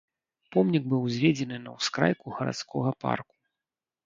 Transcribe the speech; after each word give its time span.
Помнік 0.53 0.87
быў 0.93 1.01
узведзены 1.09 1.59
на 1.67 1.75
ўскрайку 1.75 2.35
гарадскога 2.39 2.97
парку. 3.07 3.35